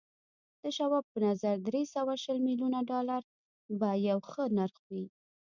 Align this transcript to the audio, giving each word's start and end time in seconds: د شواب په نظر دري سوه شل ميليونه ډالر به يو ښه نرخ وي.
د 0.61 0.63
شواب 0.77 1.03
په 1.11 1.17
نظر 1.27 1.55
دري 1.67 1.83
سوه 1.93 2.13
شل 2.23 2.37
ميليونه 2.47 2.79
ډالر 2.89 3.21
به 3.79 3.89
يو 4.07 4.19
ښه 4.29 4.43
نرخ 4.57 4.77
وي. 4.93 5.05